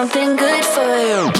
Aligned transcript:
something 0.00 0.34
good 0.34 0.64
for 0.64 0.96
you. 0.96 1.39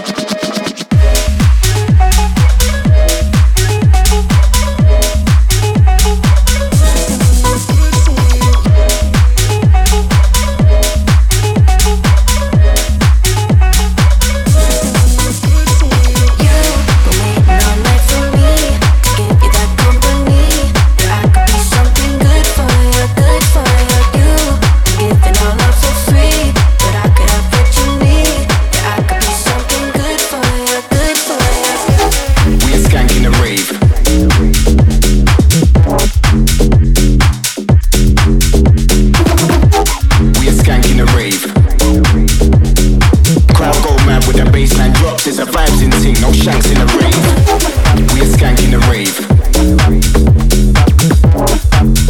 no 46.18 46.32
shanks 46.32 46.70
in 46.70 46.78
the 46.78 46.86
rave. 46.98 47.14
We 48.14 48.20
are 48.20 48.26
skanking 48.26 48.70
the 48.70 48.78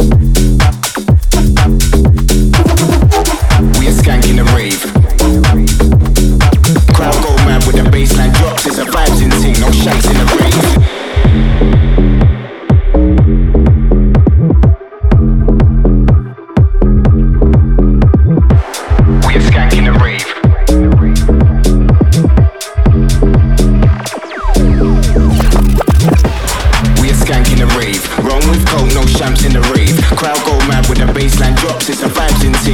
rave. 0.01 0.10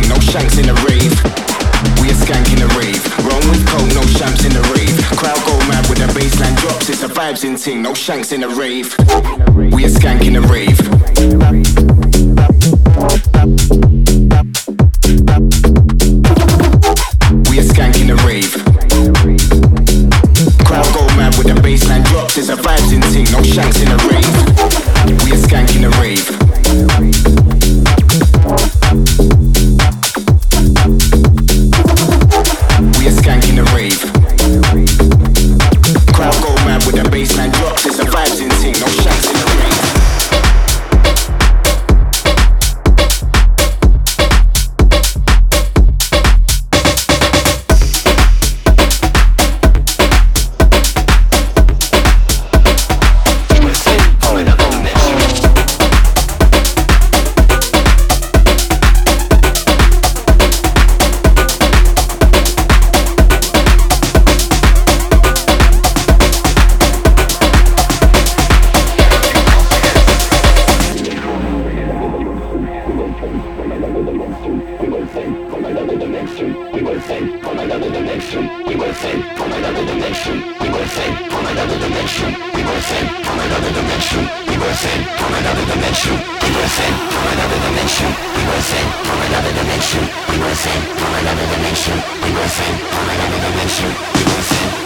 no 0.08 0.20
shanks 0.20 0.58
in 0.58 0.66
the 0.66 0.74
rave. 0.88 1.14
We 2.02 2.10
are 2.10 2.20
skanking 2.20 2.60
the 2.60 2.70
rave. 2.80 3.04
Wrong 3.26 3.44
with 3.50 3.66
coke, 3.68 3.92
no 3.94 4.04
champs 4.18 4.46
in 4.46 4.54
the 4.54 4.62
rave. 4.74 4.96
Crowd 5.18 5.40
go 5.46 5.58
mad 5.68 5.88
with 5.90 6.00
the 6.00 6.08
baseline 6.18 6.56
drops. 6.58 6.90
It's 6.90 7.04
a 7.04 7.08
vibes 7.08 7.44
ting, 7.64 7.82
no 7.82 7.94
shanks 7.94 8.32
in 8.32 8.42
the 8.42 8.50
rave. 8.50 8.96
We 9.74 9.86
are 9.86 9.90
skanking 9.90 10.34
the 10.34 10.42
rave. 10.42 10.80
We 17.50 17.60
a 17.60 17.64
skank 17.64 17.96
the 18.08 18.16
rave. 18.26 18.54
Crowd 20.66 20.94
go 20.94 21.06
mad 21.18 21.36
with 21.38 21.48
the 21.48 21.60
baseline 21.62 22.04
drops. 22.06 22.38
It's 22.38 22.50
a 22.50 22.56
vibes 22.56 22.94
in 22.94 23.02
ting, 23.14 23.32
no 23.32 23.44
shanks 23.44 23.82
in 23.82 23.90
the 23.90 23.98
rave. 24.10 24.17
dimension, 78.48 78.68
we 78.68 78.76
will 78.76 78.94
fail 78.94 79.22
from 79.36 79.52
another 79.52 79.86
dimension, 79.86 80.36
we 80.62 80.70
will 80.70 80.88
fail 80.88 81.14
from 81.30 81.46
another 81.46 81.80
dimension, 81.80 82.30
we 82.56 82.64
will 82.64 82.82
fail 82.82 83.08
from 83.24 83.40
another 83.40 83.72
dimension, 83.72 84.22
we 84.48 84.56
will 84.58 84.74
fail 84.74 85.02
from 85.18 85.34
another 85.34 85.66
dimension, 85.68 86.16
we 86.42 86.50
will 86.56 86.72
fail 86.78 86.94
from 87.12 87.26
another 87.28 87.60
dimension, 87.68 88.10
we 88.36 88.44
will 88.48 88.64
fail 88.70 88.88
from 89.04 89.20
another 89.28 89.54
dimension, 89.54 90.04
we 90.30 90.38
will 90.40 90.56
fail 90.56 90.82
from 90.96 91.14
another 91.20 91.46
dimension, 91.54 91.96
we 92.24 92.30
will 92.32 92.50
fail 92.58 92.76
from 92.88 93.10
another 93.10 93.40
dimension, 93.48 93.90
we 94.16 94.24
will 94.24 94.44
fail 94.44 94.77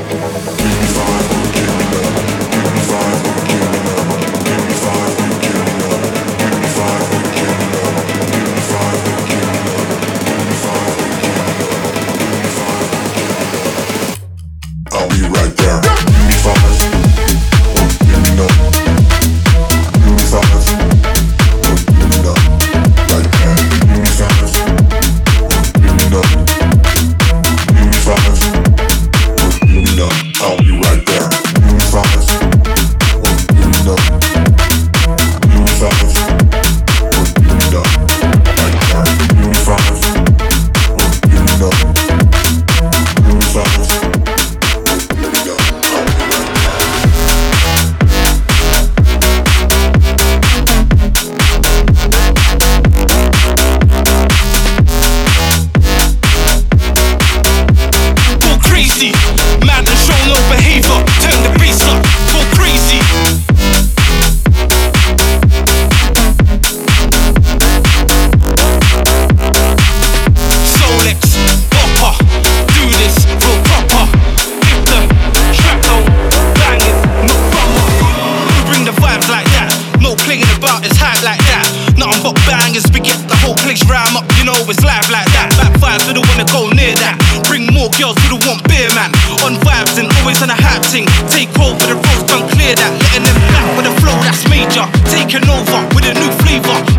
ting. 90.95 91.07
Take 91.29 91.51
over 91.59 91.75
the 91.87 91.95
roads, 91.95 92.23
don't 92.23 92.47
clear 92.51 92.75
that. 92.75 92.91
Letting 93.03 93.27
them 93.27 93.39
back 93.51 93.67
with 93.75 93.91
a 93.91 93.93
flow 93.99 94.15
that's 94.23 94.47
major. 94.47 94.85
Taking 95.11 95.43
over 95.49 95.79
with 95.93 96.05
a 96.07 96.13
new 96.15 96.31
flavor. 96.39 96.94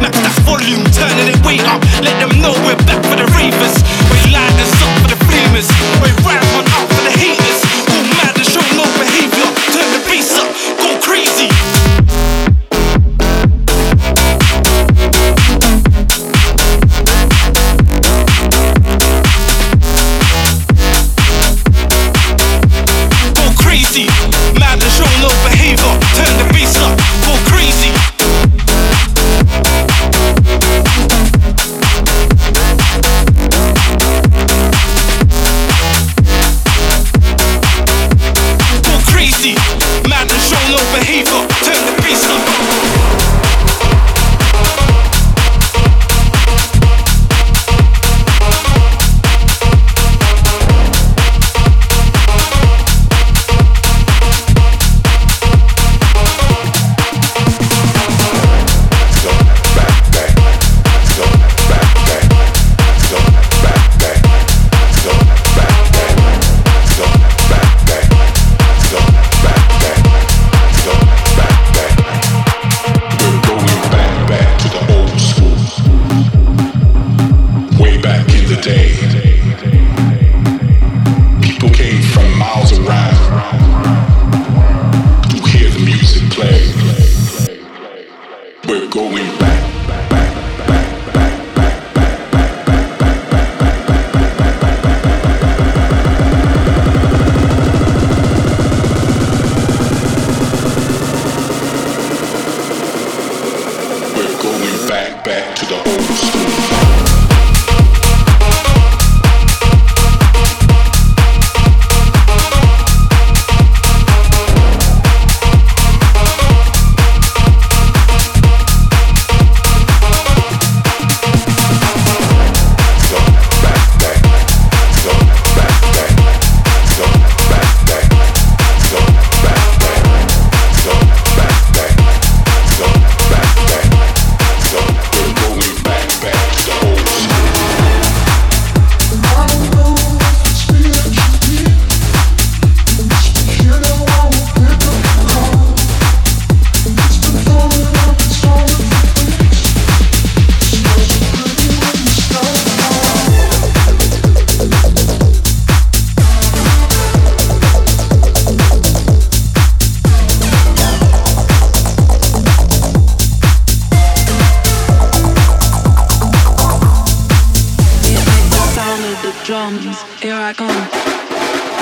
drums, 169.71 170.03
here 170.21 170.35
I 170.35 170.53
come. 170.53 170.69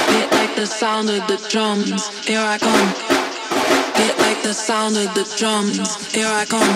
Bit 0.08 0.32
like 0.32 0.54
the 0.56 0.66
sound 0.66 1.10
of 1.10 1.26
the 1.26 1.36
drums, 1.50 2.08
here 2.26 2.40
I 2.40 2.58
come. 2.58 2.88
Hit 3.94 4.18
like 4.18 4.42
the 4.42 4.54
sound 4.54 4.96
of 4.96 5.12
the 5.14 5.24
drums, 5.36 5.78
here 6.12 6.26
I 6.26 6.44
come. 6.46 6.74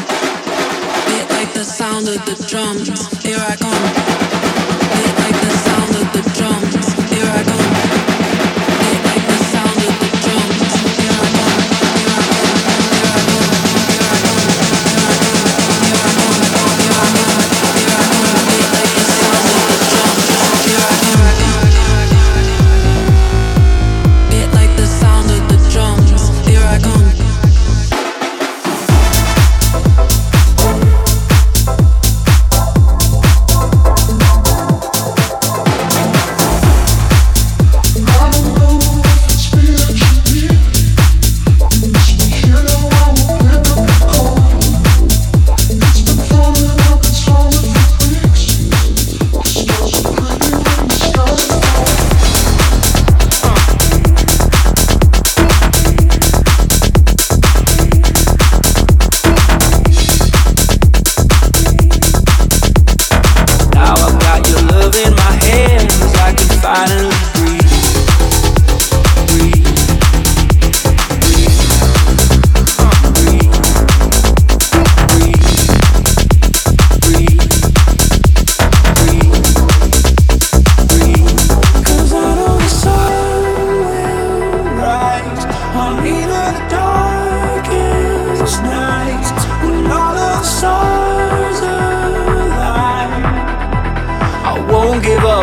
Hit 1.12 1.30
like 1.30 1.52
the 1.54 1.64
sound 1.64 2.08
of 2.08 2.24
the 2.26 2.44
drums, 2.48 3.22
here 3.22 3.38
I 3.38 3.56
come. 3.56 4.27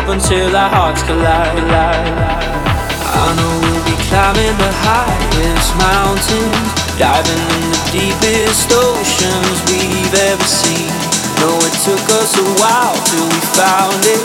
up 0.06 0.12
until 0.14 0.54
our 0.54 0.70
hearts 0.70 1.02
collide. 1.02 1.58
I 1.66 3.26
know 3.34 3.54
we'll 3.58 3.84
be 3.90 3.96
climbing 4.06 4.54
the 4.54 4.72
highest 4.86 5.70
mountains, 5.82 6.70
diving 6.94 7.42
in 7.58 7.64
the 7.74 7.82
deepest 7.90 8.70
oceans 8.70 9.56
we've 9.66 10.14
ever 10.30 10.46
seen. 10.46 10.94
Know 11.42 11.58
it 11.58 11.74
took 11.82 12.06
us 12.22 12.30
a 12.38 12.46
while 12.62 12.94
till 13.10 13.26
we 13.26 13.40
found 13.58 14.02
it. 14.06 14.22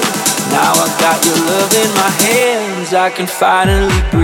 Now 0.53 0.69
I 0.69 0.87
got 1.01 1.17
your 1.25 1.39
love 1.49 1.73
in 1.73 1.89
my 1.97 2.13
hands, 2.29 2.93
I 2.93 3.09
can 3.09 3.25
finally 3.25 4.01
breathe. 4.11 4.20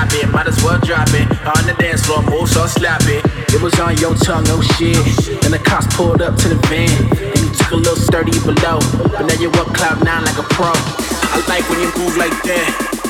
stop 0.00 0.22
it. 0.22 0.30
Might 0.32 0.46
as 0.46 0.62
well 0.62 0.78
drop 0.80 1.08
it. 1.12 1.26
On 1.44 1.62
the 1.66 1.74
dance 1.78 2.06
floor, 2.06 2.22
move 2.22 2.48
so 2.48 2.66
slap 2.66 3.02
it. 3.04 3.24
It 3.52 3.60
was 3.60 3.78
on 3.80 3.96
your 3.98 4.14
tongue, 4.14 4.44
oh 4.48 4.62
shit. 4.76 4.96
Then 5.42 5.52
the 5.52 5.58
cops 5.58 5.86
pulled 5.96 6.22
up 6.22 6.36
to 6.36 6.48
the 6.48 6.58
van. 6.68 6.90
And 7.20 7.38
you 7.38 7.50
took 7.52 7.72
a 7.72 7.76
little 7.76 7.96
sturdy 7.96 8.38
below. 8.40 8.80
But 9.12 9.26
now 9.26 9.36
you're 9.40 9.54
up 9.58 9.68
cloud 9.74 10.04
nine 10.04 10.24
like 10.24 10.38
a 10.38 10.46
pro. 10.54 10.72
I 10.72 11.42
like 11.48 11.68
when 11.68 11.80
you 11.80 11.90
move 11.98 12.16
like 12.16 12.34
that. 12.48 12.66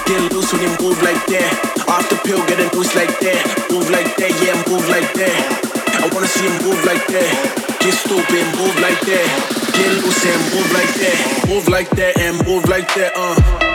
Get 0.07 0.33
loose 0.33 0.53
when 0.53 0.63
you 0.63 0.73
move 0.81 1.01
like 1.03 1.23
that. 1.31 1.53
Off 1.87 2.09
the 2.11 2.19
pill, 2.27 2.43
get 2.47 2.59
a 2.59 2.67
loose 2.75 2.95
like 2.97 3.15
that. 3.21 3.43
Move 3.71 3.91
like 3.91 4.17
that, 4.17 4.33
yeah, 4.43 4.59
move 4.67 4.87
like 4.89 5.13
that. 5.15 5.39
I 6.03 6.09
wanna 6.13 6.27
see 6.27 6.43
him 6.43 6.57
move 6.67 6.83
like 6.85 7.07
that. 7.09 7.31
Get 7.81 7.95
stupid, 7.95 8.45
move 8.59 8.77
like 8.81 9.01
that. 9.07 9.29
Get 9.77 9.91
loose 10.03 10.25
and 10.27 10.43
move 10.55 10.71
like 10.73 10.93
that. 10.99 11.49
Move 11.49 11.69
like 11.69 11.91
that 11.91 12.19
and 12.19 12.35
move 12.47 12.69
like 12.69 12.93
that, 12.95 13.13
uh. 13.15 13.70